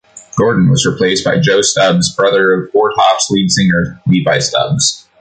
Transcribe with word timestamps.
Gordon 0.35 0.71
was 0.71 0.87
replaced 0.87 1.23
by 1.23 1.37
Joe 1.39 1.61
Stubbs, 1.61 2.15
brother 2.15 2.53
of 2.53 2.71
Four 2.71 2.91
Tops 2.95 3.29
lead 3.29 3.51
singer 3.51 4.01
Levi 4.07 4.39
Stubbs. 4.39 5.05